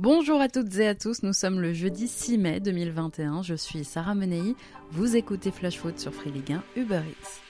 [0.00, 3.84] Bonjour à toutes et à tous, nous sommes le jeudi 6 mai 2021, je suis
[3.84, 4.56] Sarah Menei,
[4.92, 7.49] vous écoutez Flash Foot sur Free Ligue 1 Uber Eats.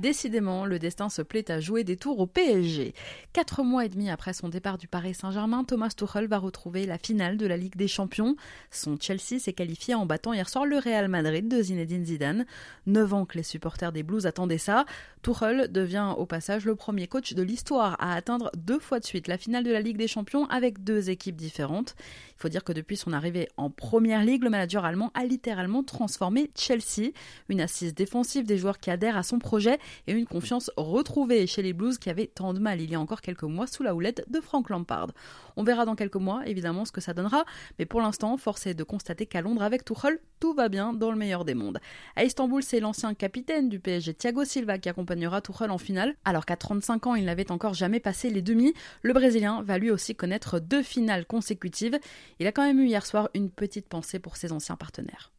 [0.00, 2.94] Décidément, le destin se plaît à jouer des tours au PSG.
[3.34, 6.96] Quatre mois et demi après son départ du Paris Saint-Germain, Thomas Tuchel va retrouver la
[6.96, 8.34] finale de la Ligue des Champions.
[8.70, 12.46] Son Chelsea s'est qualifié en battant hier soir le Real Madrid de Zinedine Zidane.
[12.86, 14.86] Neuf ans que les supporters des Blues attendaient ça.
[15.20, 19.28] Tuchel devient au passage le premier coach de l'histoire à atteindre deux fois de suite
[19.28, 21.94] la finale de la Ligue des Champions avec deux équipes différentes.
[22.40, 25.82] Il faut dire que depuis son arrivée en première ligue, le manager allemand a littéralement
[25.82, 27.10] transformé Chelsea,
[27.50, 31.60] une assise défensive des joueurs qui adhèrent à son projet et une confiance retrouvée chez
[31.60, 33.94] les Blues qui avaient tant de mal il y a encore quelques mois sous la
[33.94, 35.08] houlette de Frank Lampard.
[35.56, 37.44] On verra dans quelques mois évidemment ce que ça donnera,
[37.78, 41.10] mais pour l'instant, force est de constater qu'à Londres avec Tuchel, tout va bien dans
[41.10, 41.78] le meilleur des mondes.
[42.16, 46.46] À Istanbul, c'est l'ancien capitaine du PSG Thiago Silva qui accompagnera Tuchel en finale, alors
[46.46, 48.74] qu'à 35 ans, il n'avait encore jamais passé les demi.
[49.02, 51.98] Le Brésilien va lui aussi connaître deux finales consécutives.
[52.38, 55.30] Il a quand même eu hier soir une petite pensée pour ses anciens partenaires.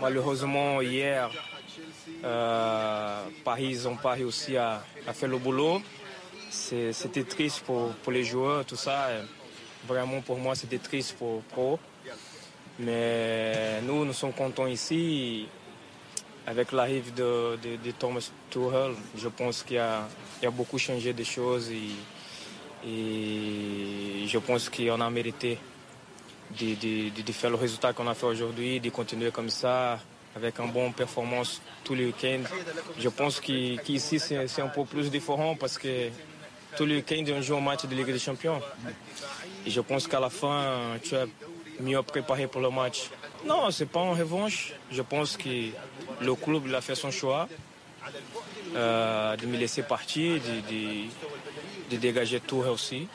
[0.00, 1.30] Malheureusement, hier,
[2.24, 4.82] euh, Paris n'ont pas réussi à,
[5.12, 5.82] faire le boulot.
[6.50, 9.08] C'était triste pour, les joueurs, tout ça.
[9.86, 11.78] Vraiment, pour moi, c'était triste pour Pro.
[12.78, 15.46] Mais nous, nous sommes contents ici.
[16.46, 17.56] Avec l'arrivée de,
[17.98, 20.08] Thomas Tuchel, je pense qu'il y, a,
[20.50, 21.90] beaucoup changé des choses et,
[24.26, 25.56] je pense qu'on a mérité
[26.58, 30.00] de, faire le résultat qu'on a fait aujourd'hui, de continuer comme ça,
[30.34, 32.42] avec une bonne performance tous les week-ends.
[32.98, 36.08] Je pense qu'ici, c'est un peu plus différent parce que
[36.76, 38.60] tous les week-ends, on joue un match de Ligue des Champions.
[39.66, 41.24] Et je pense qu'à la fin, tu es
[41.80, 43.10] mieux préparé pour le match.
[43.46, 44.72] Non, c'est pas en revanche.
[44.90, 45.48] Je pense que
[46.20, 47.48] le club a fait son choix
[48.74, 53.08] euh, de me laisser partir, de, de dégager tout aussi.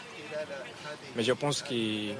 [1.15, 2.13] Mais je pense que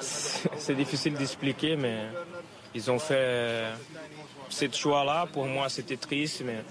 [0.00, 2.06] c'est difficile d'expliquer, mais
[2.74, 3.64] ils ont fait
[4.48, 5.26] ce choix-là.
[5.32, 6.64] Pour moi, c'était triste, mais,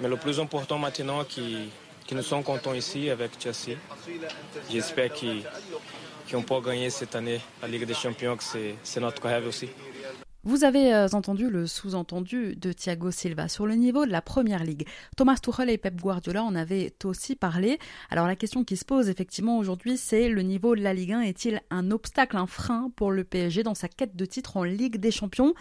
[0.00, 1.70] mais le plus important maintenant, qui,
[2.06, 3.76] qui nous sommes contents ici avec Chelsea.
[4.70, 5.44] J'espère qu'ils
[6.26, 8.44] qu peut gagner cette année la Ligue des Champions, que
[8.82, 9.68] c'est notre rêve aussi.
[10.44, 14.64] Vous avez euh, entendu le sous-entendu de Thiago Silva sur le niveau de la première
[14.64, 14.88] ligue.
[15.16, 17.78] Thomas Tuchel et Pep Guardiola en avaient aussi parlé.
[18.10, 21.20] Alors la question qui se pose effectivement aujourd'hui, c'est le niveau de la Ligue 1
[21.20, 24.96] est-il un obstacle, un frein pour le PSG dans sa quête de titre en Ligue
[24.96, 25.54] des Champions?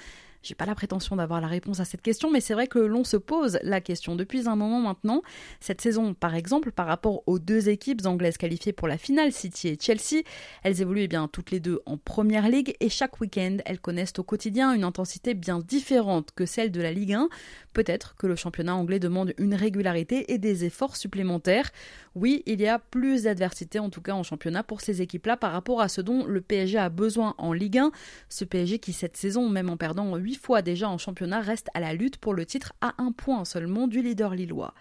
[0.43, 3.03] J'ai pas la prétention d'avoir la réponse à cette question, mais c'est vrai que l'on
[3.03, 5.21] se pose la question depuis un moment maintenant.
[5.59, 9.69] Cette saison, par exemple, par rapport aux deux équipes anglaises qualifiées pour la finale, City
[9.69, 10.23] et Chelsea,
[10.63, 14.13] elles évoluent eh bien toutes les deux en première ligue et chaque week-end, elles connaissent
[14.17, 17.29] au quotidien une intensité bien différente que celle de la Ligue 1.
[17.73, 21.69] Peut-être que le championnat anglais demande une régularité et des efforts supplémentaires.
[22.15, 25.53] Oui, il y a plus d'adversité, en tout cas en championnat, pour ces équipes-là par
[25.53, 27.91] rapport à ce dont le PSG a besoin en Ligue 1.
[28.27, 31.79] Ce PSG qui, cette saison, même en perdant 8 fois déjà en championnat, reste à
[31.79, 34.73] la lutte pour le titre à un point seulement du leader lillois.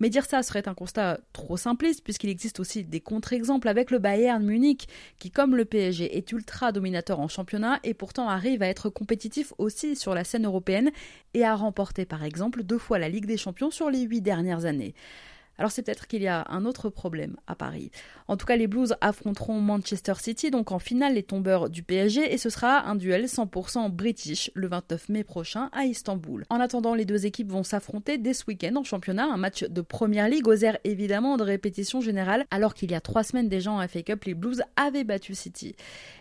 [0.00, 3.98] Mais dire ça serait un constat trop simpliste puisqu'il existe aussi des contre-exemples avec le
[3.98, 8.68] Bayern Munich qui, comme le PSG, est ultra dominateur en championnat et pourtant arrive à
[8.68, 10.90] être compétitif aussi sur la scène européenne
[11.34, 14.64] et à remporter par exemple deux fois la Ligue des Champions sur les huit dernières
[14.64, 14.94] années.
[15.58, 17.90] Alors c'est peut-être qu'il y a un autre problème à Paris.
[18.28, 22.32] En tout cas, les Blues affronteront Manchester City, donc en finale les tombeurs du PSG,
[22.32, 26.44] et ce sera un duel 100% british le 29 mai prochain à Istanbul.
[26.50, 29.80] En attendant, les deux équipes vont s'affronter dès ce week-end en championnat, un match de
[29.80, 33.70] première ligue aux airs évidemment de répétition générale, alors qu'il y a trois semaines déjà
[33.70, 35.74] en FA Cup, les Blues avaient battu City.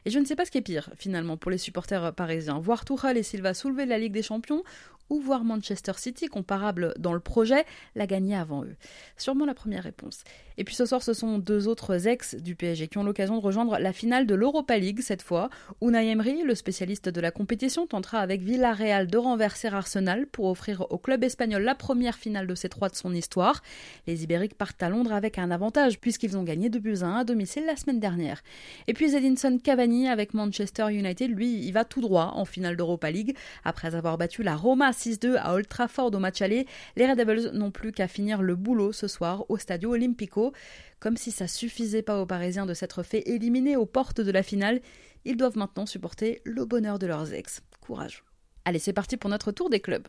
[0.06, 2.86] Et je ne sais pas ce qui est pire finalement pour les supporters parisiens, voir
[2.86, 4.64] Tuchel et Silva soulever la Ligue des Champions
[5.10, 8.76] ou voir Manchester City, comparable dans le projet, la gagner avant eux
[9.18, 10.24] Sûrement la première réponse.
[10.58, 13.42] Et puis ce soir, ce sont deux autres ex du PSG qui ont l'occasion de
[13.42, 15.50] rejoindre la finale de l'Europa League cette fois.
[15.82, 20.86] Unai Emery, le spécialiste de la compétition, tentera avec Villarreal de renverser Arsenal pour offrir
[20.90, 23.62] au club espagnol la première finale de ces trois de son histoire.
[24.08, 27.16] Les Ibériques partent à Londres avec un avantage puisqu'ils ont gagné 2 buts à 1
[27.18, 28.42] à domicile la semaine dernière.
[28.88, 33.12] Et puis Edinson Cavani avec Manchester United, lui, il va tout droit en finale d'Europa
[33.12, 36.66] League après avoir battu la Roma 6-2 à Old Trafford au match aller.
[36.96, 40.54] Les Red Devils n'ont plus qu'à finir le boulot ce soir au Stadio Olimpico.
[41.00, 44.44] Comme si ça suffisait pas aux Parisiens de s'être fait éliminer aux portes de la
[44.44, 44.82] finale,
[45.26, 47.62] ils doivent maintenant supporter le bonheur de leurs ex.
[47.82, 48.24] Courage.
[48.64, 50.08] Allez, c'est parti pour notre tour des clubs.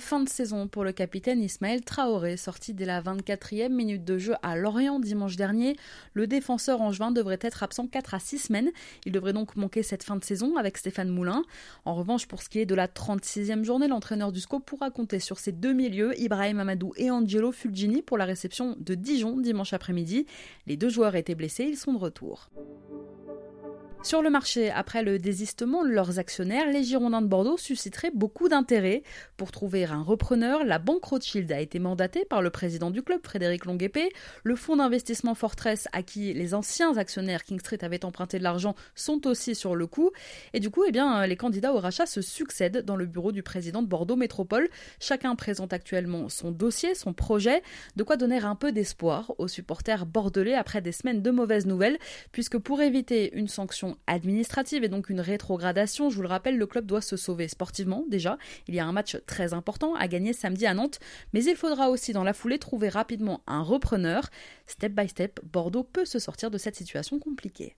[0.00, 4.34] Fin de saison pour le capitaine Ismaël Traoré, sorti dès la 24e minute de jeu
[4.42, 5.76] à Lorient dimanche dernier.
[6.14, 8.72] Le défenseur angevin devrait être absent 4 à 6 semaines.
[9.06, 11.44] Il devrait donc manquer cette fin de saison avec Stéphane Moulin.
[11.84, 15.20] En revanche, pour ce qui est de la 36e journée, l'entraîneur du SCO pourra compter
[15.20, 19.74] sur ses deux milieux, Ibrahim Amadou et Angelo Fulgini, pour la réception de Dijon dimanche
[19.74, 20.26] après-midi.
[20.66, 22.50] Les deux joueurs étaient blessés, ils sont de retour.
[24.04, 28.48] Sur le marché, après le désistement de leurs actionnaires, les Girondins de Bordeaux susciteraient beaucoup
[28.48, 29.02] d'intérêt.
[29.36, 33.20] Pour trouver un repreneur, la banque Rothschild a été mandatée par le président du club,
[33.24, 34.10] Frédéric Longuepé.
[34.44, 38.76] Le fonds d'investissement Fortress, à qui les anciens actionnaires King Street avaient emprunté de l'argent,
[38.94, 40.10] sont aussi sur le coup.
[40.54, 43.42] Et du coup, eh bien, les candidats au rachat se succèdent dans le bureau du
[43.42, 44.70] président de Bordeaux Métropole.
[45.00, 47.62] Chacun présente actuellement son dossier, son projet,
[47.96, 51.98] de quoi donner un peu d'espoir aux supporters bordelais après des semaines de mauvaises nouvelles,
[52.30, 56.10] puisque pour éviter une sanction administrative et donc une rétrogradation.
[56.10, 58.38] Je vous le rappelle, le club doit se sauver sportivement déjà.
[58.66, 61.00] Il y a un match très important à gagner samedi à Nantes,
[61.32, 64.28] mais il faudra aussi dans la foulée trouver rapidement un repreneur.
[64.66, 67.76] Step by step, Bordeaux peut se sortir de cette situation compliquée.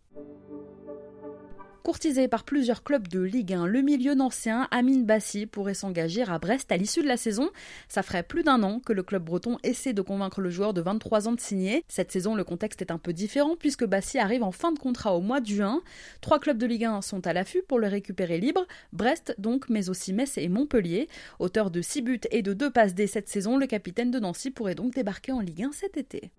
[1.83, 6.39] Courtisé par plusieurs clubs de Ligue 1, le milieu nancéen Amine Bassi pourrait s'engager à
[6.39, 7.49] Brest à l'issue de la saison.
[7.89, 10.83] Ça ferait plus d'un an que le club breton essaie de convaincre le joueur de
[10.83, 11.83] 23 ans de signer.
[11.89, 15.17] Cette saison, le contexte est un peu différent puisque Bassi arrive en fin de contrat
[15.17, 15.81] au mois de juin.
[16.21, 18.67] Trois clubs de Ligue 1 sont à l'affût pour le récupérer libre.
[18.93, 21.09] Brest donc, mais aussi Metz et Montpellier.
[21.39, 24.51] Auteur de 6 buts et de 2 passes dès cette saison, le capitaine de Nancy
[24.51, 26.31] pourrait donc débarquer en Ligue 1 cet été.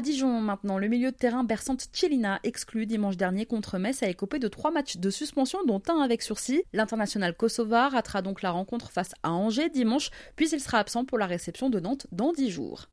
[0.00, 4.08] À Dijon maintenant, le milieu de terrain Bersante Chelina exclu dimanche dernier contre Metz a
[4.08, 6.62] écopé de trois matchs de suspension dont un avec sursis.
[6.72, 11.18] L'international kosovar ratera donc la rencontre face à Angers dimanche, puis il sera absent pour
[11.18, 12.88] la réception de Nantes dans dix jours.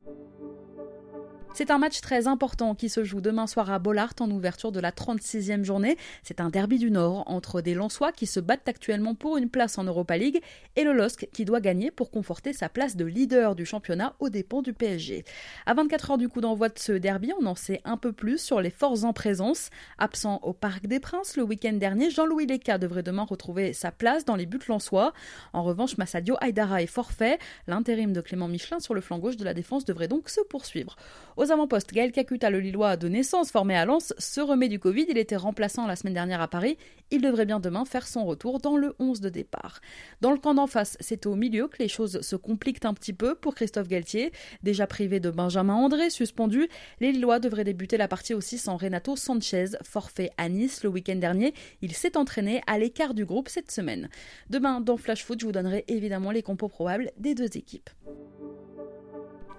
[1.58, 4.78] C'est un match très important qui se joue demain soir à Bollard en ouverture de
[4.78, 5.96] la 36e journée.
[6.22, 9.76] C'est un derby du Nord entre des Lensois qui se battent actuellement pour une place
[9.76, 10.40] en Europa League
[10.76, 14.28] et le LOSC qui doit gagner pour conforter sa place de leader du championnat aux
[14.28, 15.24] dépens du PSG.
[15.66, 18.38] À 24 heures du coup d'envoi de ce derby, on en sait un peu plus
[18.38, 19.70] sur les forces en présence.
[19.98, 24.24] Absent au Parc des Princes le week-end dernier, Jean-Louis Leca devrait demain retrouver sa place
[24.24, 25.12] dans les buts lensois.
[25.52, 27.40] En revanche, Massadio Aydara est forfait.
[27.66, 30.94] L'intérim de Clément Michelin sur le flanc gauche de la défense devrait donc se poursuivre.
[31.50, 35.06] Avant-postes, Gaël Kakuta, le Lillois de naissance formé à Lens, se remet du Covid.
[35.08, 36.76] Il était remplaçant la semaine dernière à Paris.
[37.10, 39.80] Il devrait bien demain faire son retour dans le 11 de départ.
[40.20, 43.12] Dans le camp d'en face, c'est au milieu que les choses se compliquent un petit
[43.12, 44.32] peu pour Christophe Galtier.
[44.62, 46.68] Déjà privé de Benjamin André, suspendu,
[47.00, 51.16] les Lillois devraient débuter la partie aussi sans Renato Sanchez, forfait à Nice le week-end
[51.16, 51.54] dernier.
[51.82, 54.08] Il s'est entraîné à l'écart du groupe cette semaine.
[54.50, 57.90] Demain, dans Flash Foot, je vous donnerai évidemment les compos probables des deux équipes.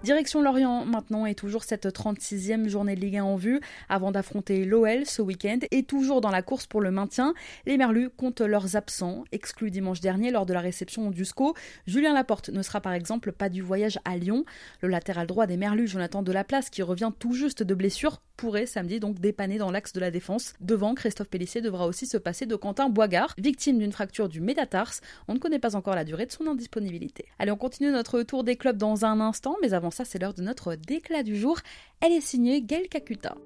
[0.02, 3.60] Direction Lorient maintenant et toujours cette 36e journée de Ligue 1 en vue
[3.90, 7.34] avant d'affronter l'OL ce week-end et toujours dans la course pour le maintien.
[7.66, 11.54] Les Merlus comptent leurs absents, exclus dimanche dernier lors de la réception du SCO.
[11.86, 14.46] Julien Laporte ne sera par exemple pas du voyage à Lyon.
[14.80, 19.00] Le latéral droit des Merlus, Jonathan Delaplace, qui revient tout juste de blessure, pourrait samedi
[19.00, 20.54] donc dépanner dans l'axe de la défense.
[20.62, 25.02] Devant, Christophe Pellissier devra aussi se passer de Quentin Boigard, victime d'une fracture du métatarse.
[25.28, 27.26] On ne connaît pas encore la durée de son indisponibilité.
[27.38, 30.34] Allez, on continue notre tour des clubs dans un instant, mais avant ça, c'est l'heure
[30.34, 31.58] de notre déclat du jour.
[32.00, 33.36] Elle est signée Gail Kakuta.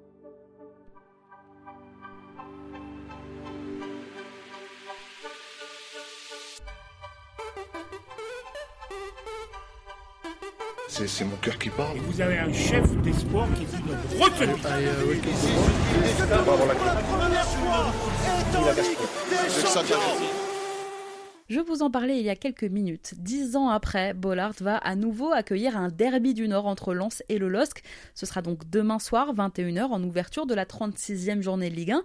[11.07, 11.97] C'est mon cœur qui parle.
[11.97, 14.57] Et vous avez un chef d'espoir qui dit de retenir.
[21.51, 23.13] Je vous en parlais il y a quelques minutes.
[23.19, 27.37] Dix ans après, Bollard va à nouveau accueillir un derby du Nord entre Lens et
[27.37, 27.83] le LOSC.
[28.15, 32.03] Ce sera donc demain soir, 21h, en ouverture de la 36e journée de Ligue 1.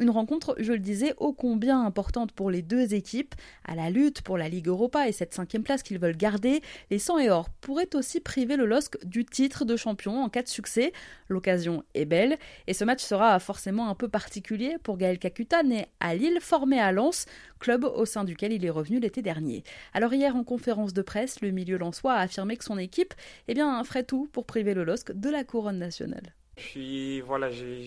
[0.00, 3.36] Une rencontre, je le disais, ô combien importante pour les deux équipes.
[3.64, 6.98] À la lutte pour la Ligue Europa et cette cinquième place qu'ils veulent garder, les
[6.98, 10.48] 100 et or pourraient aussi priver le LOSC du titre de champion en cas de
[10.48, 10.92] succès.
[11.28, 15.86] L'occasion est belle et ce match sera forcément un peu particulier pour Gaël Kakuta, né
[16.00, 17.26] à Lille, formé à Lens,
[17.60, 19.62] club au sein duquel il est revenu l'été dernier.
[19.94, 23.14] Alors hier en conférence de presse, le milieu lensois a affirmé que son équipe
[23.48, 26.34] eh bien, ferait tout pour priver le LOSC de la couronne nationale.
[26.56, 27.82] Puis voilà, je,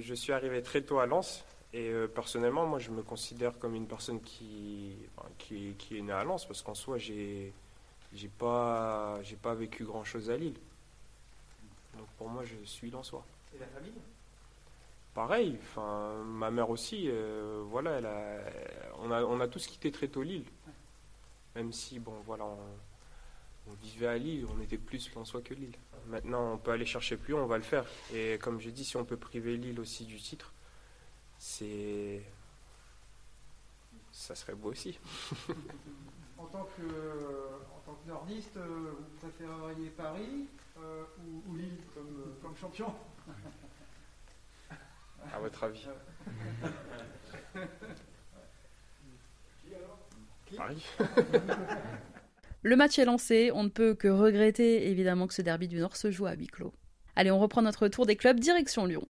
[0.00, 3.74] je, suis arrivé très tôt à Lens et euh, personnellement, moi je me considère comme
[3.74, 4.96] une personne qui,
[5.38, 7.52] qui, qui, est née à Lens parce qu'en soi, j'ai
[8.14, 10.56] j'ai pas, j'ai pas vécu grand chose à Lille.
[11.96, 13.24] Donc pour moi, je suis lensois.
[13.54, 13.92] Et la famille?
[15.16, 18.38] Pareil, enfin, ma mère aussi, euh, voilà, elle a,
[18.98, 20.44] on, a, on a tous quitté très tôt Lille.
[21.54, 25.74] Même si, bon, voilà, on, vivait à Lille, on était plus François que Lille.
[26.06, 27.86] Maintenant, on peut aller chercher plus, on va le faire.
[28.12, 30.52] Et comme je dis, si on peut priver Lille aussi du titre,
[31.38, 32.22] c'est
[34.12, 34.98] ça serait beau aussi.
[36.38, 36.82] en, tant que,
[37.74, 40.46] en tant que nordiste, vous préféreriez Paris
[40.76, 42.92] ou, ou, Lille comme, comme champion?
[45.34, 45.86] À votre avis.
[50.56, 50.86] Paris.
[52.62, 55.96] Le match est lancé, on ne peut que regretter évidemment que ce derby du Nord
[55.96, 56.72] se joue à huis clos.
[57.14, 59.06] Allez, on reprend notre tour des clubs, direction Lyon.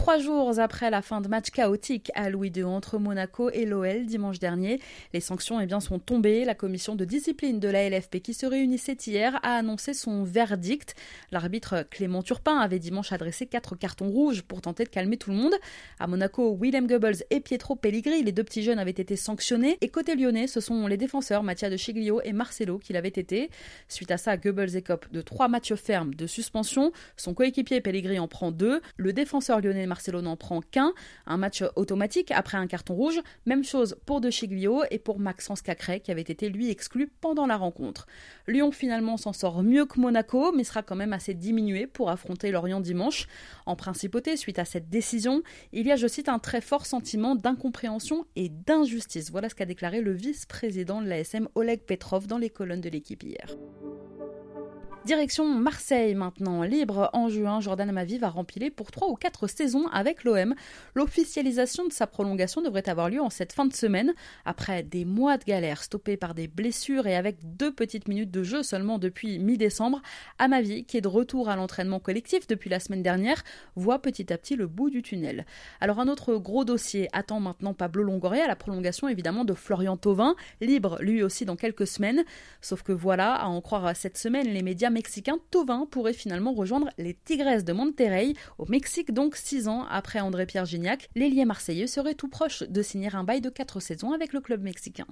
[0.00, 4.06] Trois jours après la fin de match chaotique à Louis II entre Monaco et l'OL
[4.06, 4.80] dimanche dernier,
[5.12, 6.46] les sanctions eh bien, sont tombées.
[6.46, 10.94] La commission de discipline de la LFP qui se réunissait hier a annoncé son verdict.
[11.32, 15.36] L'arbitre Clément Turpin avait dimanche adressé quatre cartons rouges pour tenter de calmer tout le
[15.36, 15.52] monde.
[15.98, 19.76] À Monaco, Willem Goebbels et Pietro Pellegrini, les deux petits jeunes, avaient été sanctionnés.
[19.82, 23.50] Et côté lyonnais, ce sont les défenseurs Mattia de Chiglio et Marcelo qui l'avaient été.
[23.86, 26.90] Suite à ça, Goebbels écope de trois matchs fermes de suspension.
[27.18, 28.80] Son coéquipier Pellegrini en prend deux.
[28.96, 30.92] Le défenseur lyonnais Marcelo n'en prend qu'un,
[31.26, 33.20] un match automatique après un carton rouge.
[33.44, 37.46] Même chose pour De Chiglio et pour Maxence Cacré qui avait été lui exclu pendant
[37.46, 38.06] la rencontre.
[38.46, 42.52] Lyon finalement s'en sort mieux que Monaco, mais sera quand même assez diminué pour affronter
[42.52, 43.26] Lorient dimanche.
[43.66, 45.42] En principauté, suite à cette décision,
[45.72, 49.30] il y a, je cite, un très fort sentiment d'incompréhension et d'injustice.
[49.32, 53.24] Voilà ce qu'a déclaré le vice-président de l'ASM Oleg Petrov dans les colonnes de l'équipe
[53.24, 53.56] hier.
[55.06, 56.62] Direction Marseille maintenant.
[56.62, 60.54] Libre en juin, Jordan Amavi va remplir pour trois ou quatre saisons avec l'OM.
[60.94, 64.12] L'officialisation de sa prolongation devrait avoir lieu en cette fin de semaine.
[64.44, 68.42] Après des mois de galère stoppés par des blessures et avec deux petites minutes de
[68.42, 70.02] jeu seulement depuis mi-décembre,
[70.38, 73.42] Amavi, qui est de retour à l'entraînement collectif depuis la semaine dernière,
[73.76, 75.46] voit petit à petit le bout du tunnel.
[75.80, 80.36] Alors un autre gros dossier attend maintenant Pablo Longoria, la prolongation évidemment de Florian Thauvin,
[80.60, 82.22] libre lui aussi dans quelques semaines.
[82.60, 86.90] Sauf que voilà, à en croire cette semaine, les médias mexicain Tovin pourrait finalement rejoindre
[86.98, 91.08] les Tigres de Monterrey au Mexique donc six ans après André-Pierre Gignac.
[91.14, 94.62] L'ailier marseillais serait tout proche de signer un bail de quatre saisons avec le club
[94.62, 95.06] mexicain.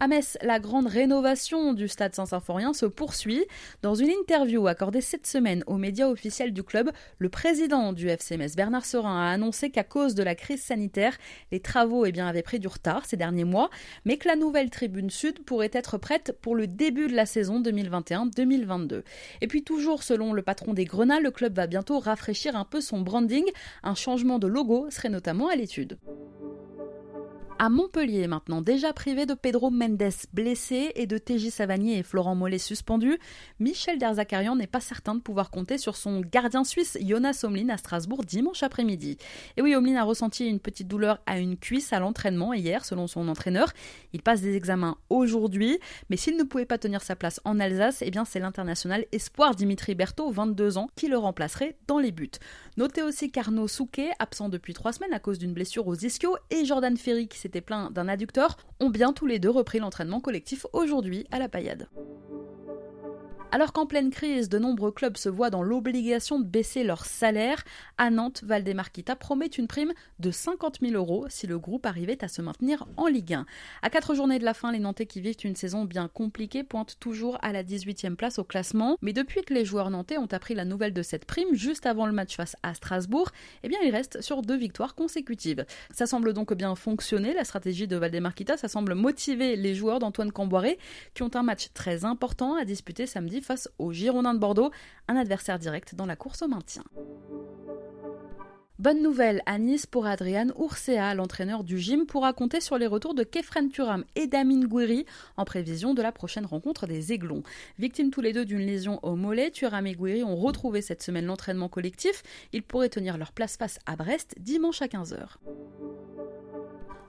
[0.00, 3.44] À Metz, la grande rénovation du stade Saint-Symphorien se poursuit.
[3.82, 8.36] Dans une interview accordée cette semaine aux médias officiels du club, le président du FC
[8.36, 11.18] Metz, Bernard Serin, a annoncé qu'à cause de la crise sanitaire,
[11.50, 13.70] les travaux eh bien, avaient pris du retard ces derniers mois,
[14.04, 17.60] mais que la nouvelle tribune sud pourrait être prête pour le début de la saison
[17.60, 19.02] 2021-2022.
[19.40, 22.80] Et puis toujours selon le patron des Grenats, le club va bientôt rafraîchir un peu
[22.80, 23.46] son branding.
[23.82, 25.98] Un changement de logo serait notamment à l'étude.
[27.60, 32.36] À Montpellier maintenant, déjà privé de Pedro Mendes blessé et de TJ Savanier et Florent
[32.36, 33.18] Mollet suspendus,
[33.58, 37.76] Michel Derzakarian n'est pas certain de pouvoir compter sur son gardien suisse Jonas Omlin à
[37.76, 39.16] Strasbourg dimanche après-midi.
[39.56, 43.08] Et oui, Omlin a ressenti une petite douleur à une cuisse à l'entraînement hier selon
[43.08, 43.72] son entraîneur.
[44.12, 48.04] Il passe des examens aujourd'hui, mais s'il ne pouvait pas tenir sa place en Alsace,
[48.06, 52.30] eh bien c'est l'international espoir Dimitri Berthaud, 22 ans, qui le remplacerait dans les buts.
[52.78, 56.64] Notez aussi qu'Arnaud Souquet, absent depuis trois semaines à cause d'une blessure aux ischios, et
[56.64, 60.64] Jordan Ferry qui s'était plaint d'un adducteur, ont bien tous les deux repris l'entraînement collectif
[60.72, 61.88] aujourd'hui à la paillade.
[63.50, 67.64] Alors qu'en pleine crise, de nombreux clubs se voient dans l'obligation de baisser leur salaire,
[67.96, 72.28] à Nantes, Valdemarquita promet une prime de 50 000 euros si le groupe arrivait à
[72.28, 73.46] se maintenir en Ligue 1.
[73.80, 76.98] À quatre journées de la fin, les Nantais qui vivent une saison bien compliquée pointent
[77.00, 78.98] toujours à la 18e place au classement.
[79.00, 82.04] Mais depuis que les joueurs nantais ont appris la nouvelle de cette prime, juste avant
[82.04, 83.30] le match face à Strasbourg,
[83.62, 85.64] eh bien ils restent sur deux victoires consécutives.
[85.90, 90.32] Ça semble donc bien fonctionner, la stratégie de Valdemarquita, ça semble motiver les joueurs d'Antoine
[90.32, 90.78] Camboiré
[91.14, 94.70] qui ont un match très important à disputer samedi face aux Girondins de Bordeaux,
[95.08, 96.84] un adversaire direct dans la course au maintien.
[98.78, 103.12] Bonne nouvelle à Nice pour Adrian Ursea, l'entraîneur du gym, pourra compter sur les retours
[103.12, 105.04] de Kefren Turam et Damien Gouiri
[105.36, 107.42] en prévision de la prochaine rencontre des Aiglons.
[107.80, 111.26] Victimes tous les deux d'une lésion au mollet, Turam et Gouiri ont retrouvé cette semaine
[111.26, 112.22] l'entraînement collectif.
[112.52, 115.26] Ils pourraient tenir leur place face à Brest dimanche à 15h.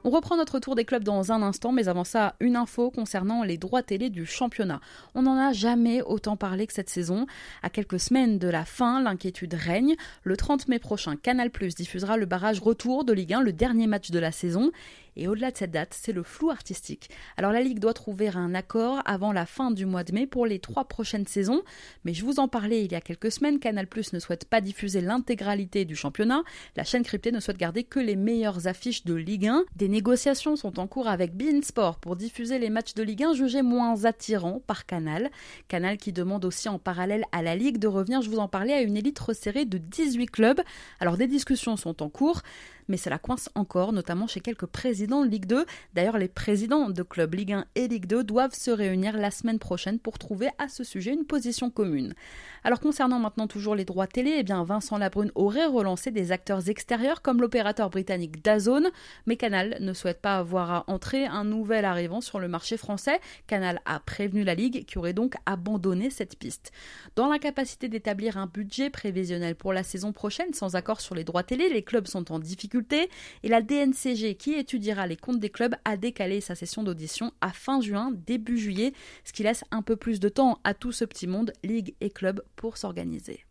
[0.06, 3.44] On reprend notre tour des clubs dans un instant, mais avant ça, une info concernant
[3.44, 4.80] les droits télé du championnat.
[5.14, 7.26] On n'en a jamais autant parlé que cette saison.
[7.64, 9.96] À quelques semaines de la fin, l'inquiétude règne.
[10.24, 13.88] Le 30 mai prochain, Canal Plus diffusera le barrage retour de Ligue 1, le dernier
[13.88, 14.72] match de la saison.
[15.20, 17.10] Et au-delà de cette date, c'est le flou artistique.
[17.36, 20.46] Alors la Ligue doit trouver un accord avant la fin du mois de mai pour
[20.46, 21.62] les trois prochaines saisons.
[22.06, 24.62] Mais je vous en parlais il y a quelques semaines, Canal Plus ne souhaite pas
[24.62, 26.44] diffuser l'intégralité du championnat.
[26.78, 29.66] La chaîne cryptée ne souhaite garder que les meilleures affiches de Ligue 1.
[29.76, 33.34] Des négociations sont en cours avec Bein Sport pour diffuser les matchs de Ligue 1
[33.34, 35.30] jugés moins attirants par Canal.
[35.68, 38.74] Canal qui demande aussi en parallèle à la Ligue de revenir, je vous en parlais,
[38.74, 40.62] à une élite resserrée de 18 clubs.
[41.02, 42.42] Alors des discussions sont en cours.
[42.90, 45.66] Mais cela coince encore, notamment chez quelques présidents de Ligue 2.
[45.94, 49.60] D'ailleurs, les présidents de clubs Ligue 1 et Ligue 2 doivent se réunir la semaine
[49.60, 52.14] prochaine pour trouver à ce sujet une position commune.
[52.64, 56.70] Alors concernant maintenant toujours les droits télé, eh bien Vincent Labrune aurait relancé des acteurs
[56.70, 58.90] extérieurs comme l'opérateur britannique Dazone,
[59.26, 63.20] mais Canal ne souhaite pas avoir à entrer un nouvel arrivant sur le marché français.
[63.48, 66.72] Canal a prévenu la Ligue qui aurait donc abandonné cette piste.
[67.16, 71.44] Dans l'incapacité d'établir un budget prévisionnel pour la saison prochaine sans accord sur les droits
[71.44, 73.10] télé, les clubs sont en difficulté
[73.44, 77.52] et la DNCG qui étudiera les comptes des clubs a décalé sa session d'audition à
[77.52, 81.06] fin juin, début juillet, ce qui laisse un peu plus de temps à tout ce
[81.06, 83.46] petit monde, ligue et club, pour s'organiser.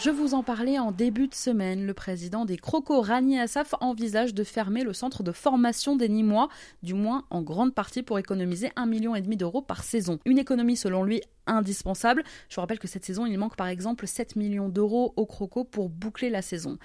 [0.00, 1.84] Je vous en parlais en début de semaine.
[1.84, 6.48] Le président des Crocos, Rani Assaf, envisage de fermer le centre de formation des Nîmois,
[6.82, 10.20] du moins en grande partie pour économiser un million et demi d'euros par saison.
[10.24, 12.22] Une économie selon lui indispensable.
[12.48, 15.64] Je vous rappelle que cette saison, il manque par exemple 7 millions d'euros aux Crocos
[15.64, 16.78] pour boucler la saison.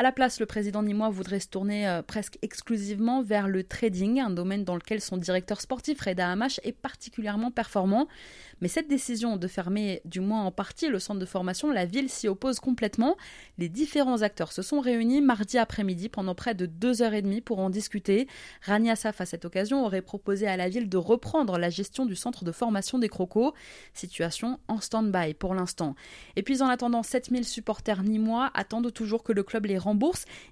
[0.00, 4.18] À la place, le président nîmois voudrait se tourner euh, presque exclusivement vers le trading,
[4.18, 8.08] un domaine dans lequel son directeur sportif, Reda Hamash, est particulièrement performant.
[8.62, 12.08] Mais cette décision de fermer, du moins en partie, le centre de formation, la ville
[12.08, 13.16] s'y oppose complètement.
[13.58, 17.42] Les différents acteurs se sont réunis mardi après-midi pendant près de deux heures et demie
[17.42, 18.26] pour en discuter.
[18.62, 22.16] Rani Assaf, à cette occasion, aurait proposé à la ville de reprendre la gestion du
[22.16, 23.52] centre de formation des crocos.
[23.92, 25.94] Situation en stand-by pour l'instant.
[26.36, 29.76] Et puis en attendant, 7000 supporters nîmois attendent toujours que le club les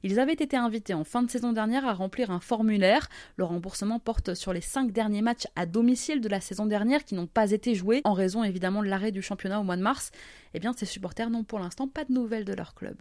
[0.02, 3.08] Ils avaient été invités en fin de saison dernière à remplir un formulaire.
[3.36, 7.14] Le remboursement porte sur les cinq derniers matchs à domicile de la saison dernière qui
[7.14, 10.10] n'ont pas été joués en raison évidemment de l'arrêt du championnat au mois de mars,
[10.54, 12.96] eh bien ces supporters n'ont pour l'instant pas de nouvelles de leur club.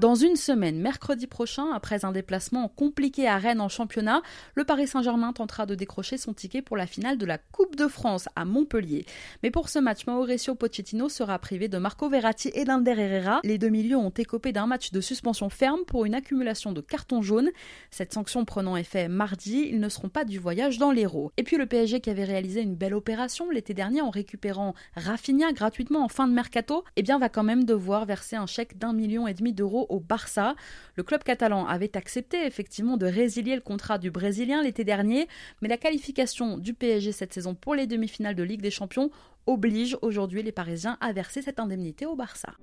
[0.00, 4.22] Dans une semaine, mercredi prochain, après un déplacement compliqué à Rennes en championnat,
[4.54, 7.88] le Paris Saint-Germain tentera de décrocher son ticket pour la finale de la Coupe de
[7.88, 9.06] France à Montpellier.
[9.42, 13.40] Mais pour ce match, Mauricio Pochettino sera privé de Marco Verratti et d'Ander Herrera.
[13.42, 17.20] Les deux milieux ont écopé d'un match de suspension ferme pour une accumulation de cartons
[17.20, 17.50] jaunes.
[17.90, 21.32] Cette sanction prenant effet mardi, ils ne seront pas du voyage dans l'Hérault.
[21.36, 25.52] Et puis le PSG qui avait réalisé une belle opération l'été dernier en récupérant Rafinha
[25.52, 28.92] gratuitement en fin de mercato, eh bien va quand même devoir verser un chèque d'un
[28.92, 30.54] million et demi d'euros au Barça.
[30.96, 35.28] Le club catalan avait accepté effectivement de résilier le contrat du Brésilien l'été dernier,
[35.60, 39.10] mais la qualification du PSG cette saison pour les demi-finales de Ligue des Champions
[39.46, 42.54] oblige aujourd'hui les Parisiens à verser cette indemnité au Barça.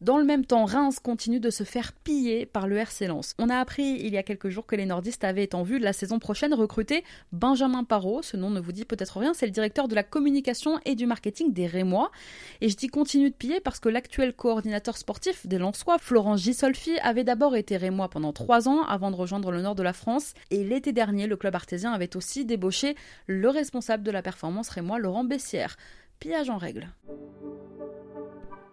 [0.00, 3.34] Dans le même temps, Reims continue de se faire piller par le RC Lens.
[3.38, 5.84] On a appris il y a quelques jours que les nordistes avaient en vue de
[5.84, 8.22] la saison prochaine recruter Benjamin Parot.
[8.22, 11.04] Ce nom ne vous dit peut-être rien, c'est le directeur de la communication et du
[11.04, 12.10] marketing des Rémois.
[12.62, 16.98] Et je dis continue de piller parce que l'actuel coordinateur sportif des Lensois, Florent Gisolfi,
[17.00, 20.32] avait d'abord été Rémois pendant trois ans avant de rejoindre le nord de la France.
[20.50, 24.98] Et l'été dernier, le club artésien avait aussi débauché le responsable de la performance Rémois,
[24.98, 25.76] Laurent Bessière.
[26.20, 26.88] Pillage en règle.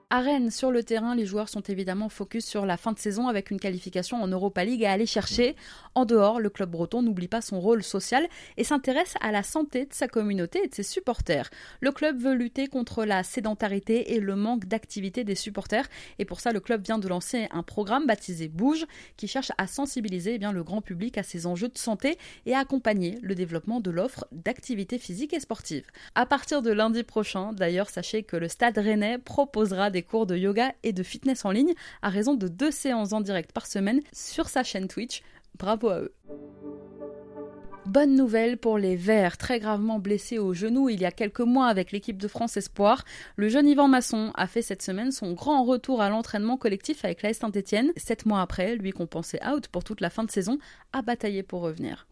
[0.10, 3.28] À Rennes, sur le terrain, les joueurs sont évidemment focus sur la fin de saison
[3.28, 5.58] avec une qualification en Europa League à aller chercher.
[5.96, 9.86] En dehors, le club breton n'oublie pas son rôle social et s'intéresse à la santé
[9.86, 11.50] de sa communauté et de ses supporters.
[11.82, 15.90] Le club veut lutter contre la sédentarité et le manque d'activité des supporters
[16.20, 18.86] et pour ça, le club vient de lancer un programme baptisé Bouge
[19.18, 22.54] qui cherche à sensibiliser eh bien, le grand public à ces enjeux de santé et
[22.54, 25.84] à accompagner le développement de l'offre d'activité physique et sportive.
[26.16, 30.36] À partir de lundi prochain, d'ailleurs, sachez que le Stade Rennais proposera des cours de
[30.36, 34.02] yoga et de fitness en ligne à raison de deux séances en direct par semaine
[34.14, 35.22] sur sa chaîne Twitch.
[35.58, 36.14] Bravo à eux.
[37.88, 41.68] Bonne nouvelle pour les Verts, très gravement blessés au genou il y a quelques mois
[41.68, 43.06] avec l'équipe de France Espoir.
[43.38, 47.22] Le jeune Yvan Masson a fait cette semaine son grand retour à l'entraînement collectif avec
[47.22, 47.94] l'AS Saint-Etienne.
[47.96, 50.58] Sept mois après, lui qu'on pensait out pour toute la fin de saison,
[50.92, 52.08] a bataillé pour revenir.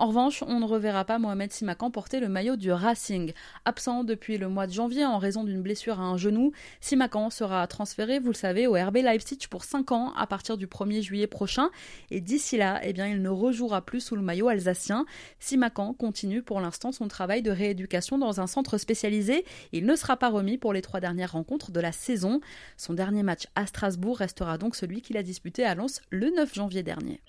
[0.00, 3.32] En revanche, on ne reverra pas Mohamed Simakan porter le maillot du Racing.
[3.64, 7.66] Absent depuis le mois de janvier en raison d'une blessure à un genou, Simakan sera
[7.66, 11.26] transféré, vous le savez, au RB Leipzig pour 5 ans à partir du 1er juillet
[11.26, 11.70] prochain.
[12.12, 15.04] Et d'ici là, eh bien, il ne rejouera plus sous le maillot alsacien.
[15.40, 19.44] Simakan continue pour l'instant son travail de rééducation dans un centre spécialisé.
[19.72, 22.40] Il ne sera pas remis pour les trois dernières rencontres de la saison.
[22.76, 26.54] Son dernier match à Strasbourg restera donc celui qu'il a disputé à Lens le 9
[26.54, 27.20] janvier dernier.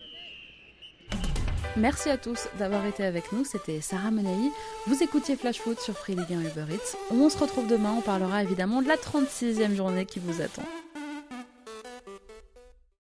[1.77, 3.45] Merci à tous d'avoir été avec nous.
[3.45, 4.51] C'était Sarah Menei.
[4.87, 6.97] Vous écoutiez Flash Foot sur Free League 1 Uber Eats.
[7.11, 7.93] On se retrouve demain.
[7.97, 10.63] On parlera évidemment de la 36e journée qui vous attend.